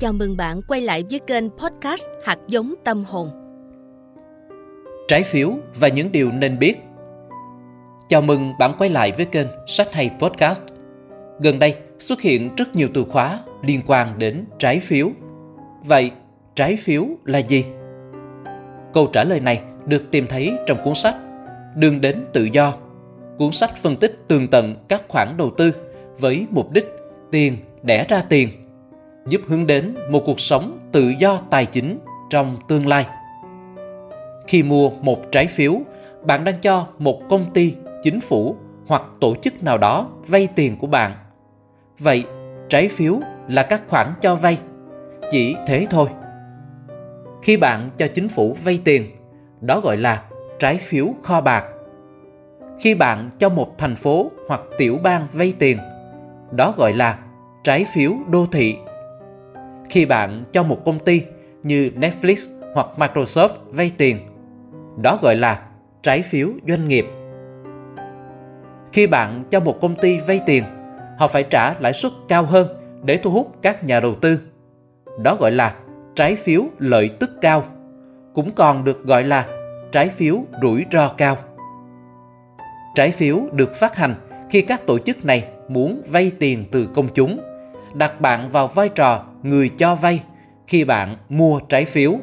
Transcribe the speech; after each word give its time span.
Chào 0.00 0.12
mừng 0.12 0.36
bạn 0.36 0.60
quay 0.68 0.80
lại 0.80 1.04
với 1.10 1.18
kênh 1.18 1.44
podcast 1.50 2.06
Hạt 2.24 2.38
giống 2.46 2.74
tâm 2.84 3.04
hồn. 3.04 3.30
Trái 5.08 5.22
phiếu 5.22 5.52
và 5.80 5.88
những 5.88 6.12
điều 6.12 6.32
nên 6.32 6.58
biết. 6.58 6.74
Chào 8.08 8.22
mừng 8.22 8.52
bạn 8.58 8.74
quay 8.78 8.90
lại 8.90 9.12
với 9.16 9.26
kênh 9.26 9.46
Sách 9.66 9.92
hay 9.92 10.10
Podcast. 10.20 10.62
Gần 11.40 11.58
đây 11.58 11.76
xuất 11.98 12.20
hiện 12.20 12.56
rất 12.56 12.76
nhiều 12.76 12.88
từ 12.94 13.04
khóa 13.04 13.40
liên 13.62 13.80
quan 13.86 14.18
đến 14.18 14.44
trái 14.58 14.80
phiếu. 14.80 15.10
Vậy, 15.84 16.10
trái 16.54 16.76
phiếu 16.76 17.06
là 17.24 17.38
gì? 17.38 17.64
Câu 18.92 19.06
trả 19.12 19.24
lời 19.24 19.40
này 19.40 19.62
được 19.86 20.02
tìm 20.10 20.26
thấy 20.26 20.52
trong 20.66 20.78
cuốn 20.84 20.94
sách 20.94 21.14
Đường 21.76 22.00
đến 22.00 22.24
tự 22.32 22.44
do. 22.44 22.74
Cuốn 23.38 23.52
sách 23.52 23.76
phân 23.76 23.96
tích 23.96 24.18
tường 24.28 24.48
tận 24.48 24.74
các 24.88 25.02
khoản 25.08 25.36
đầu 25.36 25.50
tư 25.56 25.70
với 26.18 26.46
mục 26.50 26.72
đích 26.72 26.86
tiền 27.30 27.56
đẻ 27.82 28.06
ra 28.08 28.22
tiền 28.28 28.48
giúp 29.26 29.40
hướng 29.46 29.66
đến 29.66 29.94
một 30.10 30.22
cuộc 30.26 30.40
sống 30.40 30.78
tự 30.92 31.12
do 31.18 31.40
tài 31.50 31.66
chính 31.66 31.98
trong 32.30 32.56
tương 32.68 32.86
lai. 32.86 33.06
Khi 34.46 34.62
mua 34.62 34.90
một 34.90 35.32
trái 35.32 35.46
phiếu, 35.46 35.80
bạn 36.22 36.44
đang 36.44 36.54
cho 36.62 36.86
một 36.98 37.20
công 37.28 37.44
ty, 37.54 37.74
chính 38.02 38.20
phủ 38.20 38.56
hoặc 38.86 39.02
tổ 39.20 39.34
chức 39.42 39.62
nào 39.62 39.78
đó 39.78 40.08
vay 40.26 40.48
tiền 40.54 40.76
của 40.76 40.86
bạn. 40.86 41.12
Vậy, 41.98 42.24
trái 42.68 42.88
phiếu 42.88 43.14
là 43.48 43.62
các 43.62 43.82
khoản 43.88 44.12
cho 44.20 44.34
vay. 44.34 44.58
Chỉ 45.30 45.56
thế 45.66 45.86
thôi. 45.90 46.08
Khi 47.42 47.56
bạn 47.56 47.90
cho 47.96 48.06
chính 48.14 48.28
phủ 48.28 48.56
vay 48.64 48.80
tiền, 48.84 49.06
đó 49.60 49.80
gọi 49.80 49.96
là 49.96 50.22
trái 50.58 50.76
phiếu 50.76 51.06
kho 51.22 51.40
bạc. 51.40 51.64
Khi 52.80 52.94
bạn 52.94 53.30
cho 53.38 53.48
một 53.48 53.78
thành 53.78 53.96
phố 53.96 54.30
hoặc 54.48 54.60
tiểu 54.78 54.98
bang 55.02 55.26
vay 55.32 55.52
tiền, 55.58 55.78
đó 56.50 56.74
gọi 56.76 56.92
là 56.92 57.18
trái 57.64 57.86
phiếu 57.94 58.12
đô 58.30 58.46
thị 58.52 58.76
khi 59.90 60.06
bạn 60.06 60.44
cho 60.52 60.62
một 60.62 60.84
công 60.84 60.98
ty 60.98 61.22
như 61.62 61.90
Netflix 62.00 62.36
hoặc 62.74 62.86
Microsoft 62.96 63.48
vay 63.66 63.92
tiền. 63.98 64.18
Đó 65.02 65.18
gọi 65.22 65.36
là 65.36 65.62
trái 66.02 66.22
phiếu 66.22 66.48
doanh 66.68 66.88
nghiệp. 66.88 67.06
Khi 68.92 69.06
bạn 69.06 69.44
cho 69.50 69.60
một 69.60 69.80
công 69.80 69.94
ty 69.94 70.20
vay 70.20 70.40
tiền, 70.46 70.64
họ 71.18 71.28
phải 71.28 71.42
trả 71.42 71.74
lãi 71.80 71.92
suất 71.92 72.12
cao 72.28 72.42
hơn 72.42 72.68
để 73.04 73.16
thu 73.16 73.30
hút 73.30 73.54
các 73.62 73.84
nhà 73.84 74.00
đầu 74.00 74.14
tư. 74.14 74.40
Đó 75.22 75.36
gọi 75.36 75.52
là 75.52 75.74
trái 76.14 76.36
phiếu 76.36 76.62
lợi 76.78 77.08
tức 77.20 77.30
cao, 77.40 77.64
cũng 78.34 78.50
còn 78.50 78.84
được 78.84 79.04
gọi 79.04 79.24
là 79.24 79.46
trái 79.92 80.08
phiếu 80.08 80.36
rủi 80.62 80.84
ro 80.92 81.08
cao. 81.08 81.36
Trái 82.94 83.10
phiếu 83.10 83.40
được 83.52 83.76
phát 83.76 83.96
hành 83.96 84.14
khi 84.50 84.62
các 84.62 84.86
tổ 84.86 84.98
chức 84.98 85.24
này 85.24 85.44
muốn 85.68 86.02
vay 86.08 86.32
tiền 86.38 86.64
từ 86.72 86.88
công 86.94 87.08
chúng, 87.14 87.40
đặt 87.94 88.20
bạn 88.20 88.48
vào 88.48 88.68
vai 88.68 88.88
trò 88.88 89.24
người 89.42 89.68
cho 89.68 89.94
vay 89.94 90.22
khi 90.66 90.84
bạn 90.84 91.16
mua 91.28 91.60
trái 91.60 91.84
phiếu. 91.84 92.14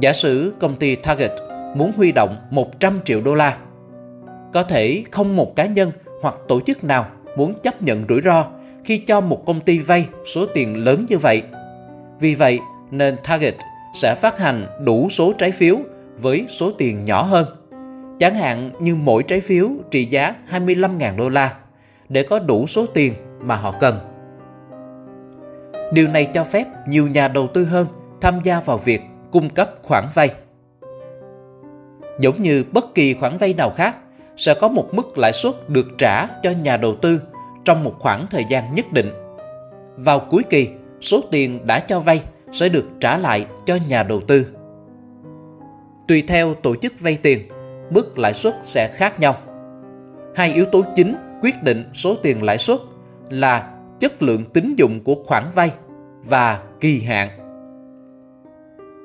Giả 0.00 0.12
sử 0.12 0.54
công 0.60 0.76
ty 0.76 0.96
Target 0.96 1.30
muốn 1.76 1.92
huy 1.96 2.12
động 2.12 2.36
100 2.50 3.00
triệu 3.04 3.20
đô 3.20 3.34
la. 3.34 3.56
Có 4.52 4.62
thể 4.62 5.04
không 5.10 5.36
một 5.36 5.56
cá 5.56 5.66
nhân 5.66 5.92
hoặc 6.22 6.34
tổ 6.48 6.60
chức 6.60 6.84
nào 6.84 7.06
muốn 7.36 7.54
chấp 7.54 7.82
nhận 7.82 8.04
rủi 8.08 8.20
ro 8.22 8.46
khi 8.84 8.98
cho 8.98 9.20
một 9.20 9.46
công 9.46 9.60
ty 9.60 9.78
vay 9.78 10.08
số 10.34 10.46
tiền 10.46 10.84
lớn 10.84 11.06
như 11.08 11.18
vậy. 11.18 11.42
Vì 12.20 12.34
vậy, 12.34 12.60
nên 12.90 13.16
Target 13.28 13.54
sẽ 13.94 14.14
phát 14.14 14.38
hành 14.38 14.66
đủ 14.84 15.08
số 15.10 15.32
trái 15.38 15.52
phiếu 15.52 15.76
với 16.18 16.44
số 16.48 16.70
tiền 16.78 17.04
nhỏ 17.04 17.22
hơn. 17.22 17.46
Chẳng 18.18 18.34
hạn 18.34 18.70
như 18.80 18.96
mỗi 18.96 19.22
trái 19.22 19.40
phiếu 19.40 19.68
trị 19.90 20.04
giá 20.04 20.34
25.000 20.50 21.16
đô 21.16 21.28
la 21.28 21.54
để 22.08 22.22
có 22.22 22.38
đủ 22.38 22.66
số 22.66 22.86
tiền 22.86 23.12
mà 23.40 23.56
họ 23.56 23.74
cần. 23.80 24.11
Điều 25.92 26.08
này 26.08 26.24
cho 26.34 26.44
phép 26.44 26.66
nhiều 26.86 27.06
nhà 27.06 27.28
đầu 27.28 27.48
tư 27.54 27.64
hơn 27.64 27.86
tham 28.20 28.34
gia 28.44 28.60
vào 28.60 28.78
việc 28.78 29.00
cung 29.30 29.50
cấp 29.50 29.70
khoản 29.82 30.08
vay. 30.14 30.30
Giống 32.20 32.42
như 32.42 32.64
bất 32.72 32.94
kỳ 32.94 33.14
khoản 33.14 33.36
vay 33.36 33.54
nào 33.54 33.70
khác, 33.76 33.96
sẽ 34.36 34.54
có 34.54 34.68
một 34.68 34.94
mức 34.94 35.18
lãi 35.18 35.32
suất 35.32 35.68
được 35.68 35.86
trả 35.98 36.26
cho 36.42 36.50
nhà 36.50 36.76
đầu 36.76 36.96
tư 36.96 37.20
trong 37.64 37.84
một 37.84 37.94
khoảng 37.98 38.26
thời 38.30 38.44
gian 38.48 38.74
nhất 38.74 38.92
định. 38.92 39.10
Vào 39.96 40.20
cuối 40.30 40.42
kỳ, 40.50 40.68
số 41.00 41.20
tiền 41.30 41.66
đã 41.66 41.80
cho 41.80 42.00
vay 42.00 42.22
sẽ 42.52 42.68
được 42.68 42.88
trả 43.00 43.18
lại 43.18 43.46
cho 43.66 43.78
nhà 43.88 44.02
đầu 44.02 44.20
tư. 44.20 44.46
Tùy 46.08 46.24
theo 46.28 46.54
tổ 46.54 46.76
chức 46.76 46.92
vay 47.00 47.18
tiền, 47.22 47.48
mức 47.90 48.18
lãi 48.18 48.34
suất 48.34 48.54
sẽ 48.62 48.88
khác 48.94 49.20
nhau. 49.20 49.36
Hai 50.34 50.52
yếu 50.52 50.64
tố 50.64 50.82
chính 50.94 51.14
quyết 51.42 51.62
định 51.62 51.90
số 51.94 52.14
tiền 52.22 52.42
lãi 52.42 52.58
suất 52.58 52.78
là 53.30 53.68
chất 54.00 54.22
lượng 54.22 54.44
tín 54.44 54.74
dụng 54.76 55.00
của 55.04 55.14
khoản 55.14 55.44
vay 55.54 55.70
và 56.24 56.62
kỳ 56.80 57.00
hạn. 57.00 57.28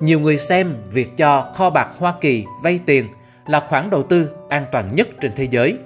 Nhiều 0.00 0.20
người 0.20 0.36
xem 0.36 0.74
việc 0.90 1.16
cho 1.16 1.52
kho 1.54 1.70
bạc 1.70 1.88
Hoa 1.98 2.14
Kỳ 2.20 2.44
vay 2.62 2.80
tiền 2.86 3.06
là 3.46 3.60
khoản 3.60 3.90
đầu 3.90 4.02
tư 4.02 4.30
an 4.48 4.64
toàn 4.72 4.94
nhất 4.94 5.08
trên 5.20 5.32
thế 5.36 5.48
giới. 5.50 5.78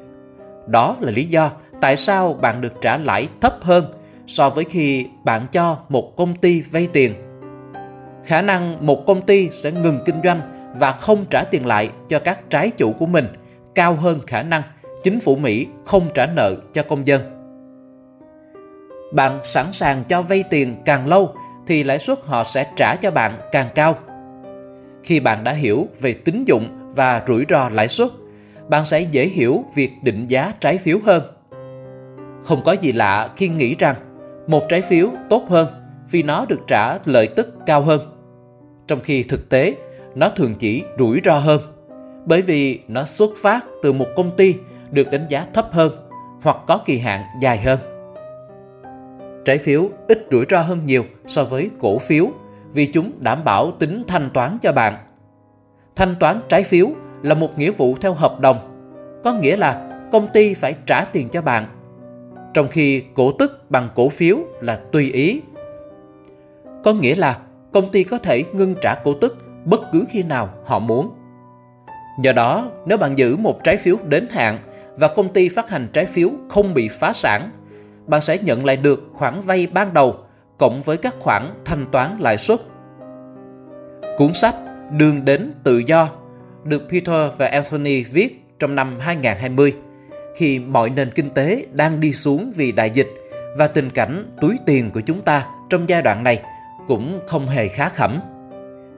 Đó 0.66 0.96
là 1.00 1.10
lý 1.10 1.24
do 1.24 1.50
tại 1.80 1.96
sao 1.96 2.34
bạn 2.34 2.60
được 2.60 2.72
trả 2.80 2.98
lãi 2.98 3.28
thấp 3.40 3.54
hơn 3.62 3.92
so 4.26 4.50
với 4.50 4.64
khi 4.64 5.06
bạn 5.24 5.46
cho 5.52 5.78
một 5.88 6.16
công 6.16 6.36
ty 6.36 6.60
vay 6.60 6.88
tiền. 6.92 7.14
Khả 8.24 8.42
năng 8.42 8.86
một 8.86 9.06
công 9.06 9.22
ty 9.22 9.50
sẽ 9.50 9.72
ngừng 9.72 9.98
kinh 10.06 10.22
doanh 10.24 10.40
và 10.78 10.92
không 10.92 11.24
trả 11.30 11.44
tiền 11.44 11.66
lại 11.66 11.90
cho 12.08 12.18
các 12.18 12.50
trái 12.50 12.70
chủ 12.70 12.92
của 12.92 13.06
mình 13.06 13.26
cao 13.74 13.94
hơn 13.94 14.20
khả 14.26 14.42
năng 14.42 14.62
chính 15.02 15.20
phủ 15.20 15.36
Mỹ 15.36 15.66
không 15.84 16.06
trả 16.14 16.26
nợ 16.26 16.56
cho 16.72 16.82
công 16.82 17.06
dân 17.06 17.41
bạn 19.12 19.40
sẵn 19.44 19.72
sàng 19.72 20.04
cho 20.08 20.22
vay 20.22 20.44
tiền 20.50 20.76
càng 20.84 21.08
lâu 21.08 21.34
thì 21.66 21.82
lãi 21.82 21.98
suất 21.98 22.18
họ 22.24 22.44
sẽ 22.44 22.70
trả 22.76 22.96
cho 22.96 23.10
bạn 23.10 23.40
càng 23.52 23.68
cao. 23.74 23.98
Khi 25.04 25.20
bạn 25.20 25.44
đã 25.44 25.52
hiểu 25.52 25.88
về 26.00 26.12
tín 26.12 26.44
dụng 26.44 26.92
và 26.94 27.22
rủi 27.26 27.44
ro 27.48 27.68
lãi 27.68 27.88
suất, 27.88 28.08
bạn 28.68 28.84
sẽ 28.84 29.00
dễ 29.00 29.26
hiểu 29.26 29.64
việc 29.74 29.90
định 30.02 30.26
giá 30.26 30.52
trái 30.60 30.78
phiếu 30.78 30.98
hơn. 31.04 31.22
Không 32.44 32.62
có 32.64 32.72
gì 32.72 32.92
lạ 32.92 33.30
khi 33.36 33.48
nghĩ 33.48 33.74
rằng 33.78 33.96
một 34.46 34.62
trái 34.68 34.82
phiếu 34.82 35.08
tốt 35.30 35.44
hơn 35.48 35.68
vì 36.10 36.22
nó 36.22 36.46
được 36.48 36.60
trả 36.66 36.98
lợi 37.04 37.26
tức 37.26 37.54
cao 37.66 37.82
hơn. 37.82 38.00
Trong 38.88 39.00
khi 39.00 39.22
thực 39.22 39.48
tế, 39.48 39.74
nó 40.14 40.28
thường 40.28 40.54
chỉ 40.54 40.82
rủi 40.98 41.20
ro 41.24 41.38
hơn 41.38 41.60
bởi 42.26 42.42
vì 42.42 42.80
nó 42.88 43.04
xuất 43.04 43.30
phát 43.42 43.66
từ 43.82 43.92
một 43.92 44.06
công 44.16 44.36
ty 44.36 44.54
được 44.90 45.10
đánh 45.10 45.26
giá 45.28 45.46
thấp 45.54 45.68
hơn 45.72 45.92
hoặc 46.42 46.56
có 46.66 46.80
kỳ 46.84 46.98
hạn 46.98 47.22
dài 47.40 47.58
hơn. 47.58 47.91
Trái 49.44 49.58
phiếu 49.58 49.88
ít 50.08 50.26
rủi 50.30 50.44
ro 50.50 50.60
hơn 50.60 50.86
nhiều 50.86 51.04
so 51.26 51.44
với 51.44 51.70
cổ 51.80 51.98
phiếu 51.98 52.26
vì 52.72 52.86
chúng 52.86 53.12
đảm 53.19 53.44
bảo 53.44 53.70
tính 53.70 54.03
thanh 54.08 54.30
toán 54.34 54.58
cho 54.62 54.72
bạn. 54.72 55.06
Thanh 55.97 56.14
toán 56.20 56.41
trái 56.48 56.62
phiếu 56.62 56.86
là 57.22 57.34
một 57.34 57.58
nghĩa 57.58 57.70
vụ 57.70 57.97
theo 58.00 58.14
hợp 58.14 58.41
đồng, 58.41 58.58
có 59.25 59.32
nghĩa 59.32 59.56
là 59.56 59.88
công 60.12 60.28
ty 60.32 60.54
phải 60.54 60.75
trả 60.86 61.04
tiền 61.04 61.28
cho 61.28 61.42
bạn. 61.42 61.66
Trong 62.54 62.69
khi 62.69 63.02
cổ 63.14 63.32
tức 63.32 63.70
bằng 63.70 63.88
cổ 63.94 64.08
phiếu 64.08 64.36
là 64.60 64.76
tùy 64.76 65.12
ý. 65.12 65.41
Có 66.84 66.92
nghĩa 66.92 67.14
là 67.14 67.38
công 67.72 67.91
ty 67.91 68.04
có 68.04 68.19
thể 68.19 68.44
ngưng 68.52 68.75
trả 68.82 68.94
cổ 68.94 69.14
tức 69.14 69.36
bất 69.64 69.81
cứ 69.92 70.04
khi 70.08 70.22
nào 70.22 70.48
họ 70.64 70.78
muốn. 70.78 71.10
Do 72.22 72.32
đó, 72.32 72.70
nếu 72.86 72.98
bạn 72.98 73.19
giữ 73.19 73.36
một 73.36 73.64
trái 73.64 73.76
phiếu 73.76 73.97
đến 74.08 74.26
hạn 74.31 74.58
và 74.97 75.08
công 75.08 75.32
ty 75.32 75.48
phát 75.48 75.70
hành 75.70 75.88
trái 75.92 76.06
phiếu 76.06 76.31
không 76.48 76.75
bị 76.75 76.88
phá 76.88 77.12
sản 77.12 77.50
bạn 78.06 78.20
sẽ 78.20 78.38
nhận 78.38 78.64
lại 78.64 78.76
được 78.76 79.10
khoản 79.12 79.40
vay 79.40 79.66
ban 79.66 79.94
đầu 79.94 80.16
cộng 80.58 80.80
với 80.80 80.96
các 80.96 81.14
khoản 81.20 81.54
thanh 81.64 81.86
toán 81.92 82.16
lãi 82.18 82.38
suất. 82.38 82.60
Cuốn 84.16 84.34
sách 84.34 84.54
Đường 84.96 85.24
đến 85.24 85.52
tự 85.64 85.78
do 85.78 86.08
được 86.64 86.82
Peter 86.90 87.30
và 87.38 87.46
Anthony 87.46 88.04
viết 88.04 88.44
trong 88.58 88.74
năm 88.74 88.98
2020 89.00 89.74
khi 90.36 90.58
mọi 90.58 90.90
nền 90.90 91.10
kinh 91.10 91.31
tế 91.31 91.66
đang 91.72 92.00
đi 92.00 92.12
xuống 92.12 92.52
vì 92.56 92.72
đại 92.72 92.90
dịch 92.90 93.08
và 93.56 93.66
tình 93.66 93.90
cảnh 93.90 94.37
túi 94.40 94.56
tiền 94.66 94.90
của 94.90 95.00
chúng 95.00 95.20
ta 95.20 95.46
trong 95.70 95.88
giai 95.88 96.02
đoạn 96.02 96.25
này 96.25 96.43
cũng 96.87 97.20
không 97.26 97.46
hề 97.46 97.69
khá 97.69 97.88
khẩm. 97.88 98.20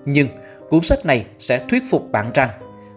Nhưng 0.04 0.28
cuốn 0.70 0.80
sách 0.80 1.06
này 1.06 1.26
sẽ 1.38 1.58
thuyết 1.68 1.82
phục 1.90 2.12
bạn 2.12 2.30
rằng 2.34 2.50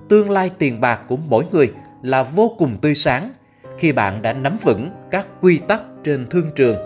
tương 0.10 0.30
lai 0.30 0.52
tiền 0.58 0.82
bạc 0.82 1.02
của 1.08 1.18
mỗi 1.18 1.46
người 1.52 1.74
là 2.02 2.24
vô 2.24 2.56
cùng 2.58 2.78
tươi 2.82 2.96
sáng 2.96 3.32
khi 3.78 3.92
bạn 3.92 4.22
đã 4.22 4.34
nắm 4.34 4.58
vững 4.62 4.90
các 5.12 5.28
quy 5.42 5.58
tắc 5.58 5.84
trên 6.08 6.28
thương 6.28 6.52
trường. 6.56 6.78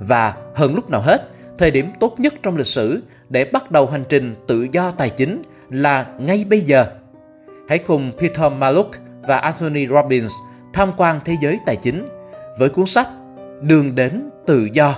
Và 0.00 0.34
hơn 0.54 0.74
lúc 0.74 0.90
nào 0.90 1.00
hết, 1.00 1.28
thời 1.58 1.70
điểm 1.70 1.86
tốt 2.00 2.20
nhất 2.20 2.34
trong 2.42 2.56
lịch 2.56 2.66
sử 2.66 3.02
để 3.28 3.44
bắt 3.44 3.70
đầu 3.70 3.86
hành 3.86 4.04
trình 4.08 4.34
tự 4.46 4.66
do 4.72 4.90
tài 4.90 5.10
chính 5.10 5.42
là 5.70 6.06
ngay 6.18 6.44
bây 6.50 6.60
giờ. 6.60 6.86
Hãy 7.68 7.78
cùng 7.78 8.12
Peter 8.18 8.52
Maluk 8.52 8.90
và 9.22 9.38
Anthony 9.38 9.86
Robbins 9.86 10.32
tham 10.72 10.90
quan 10.96 11.20
thế 11.24 11.36
giới 11.42 11.58
tài 11.66 11.76
chính 11.76 12.06
với 12.58 12.68
cuốn 12.68 12.86
sách 12.86 13.08
Đường 13.62 13.94
đến 13.94 14.30
tự 14.46 14.68
do. 14.72 14.94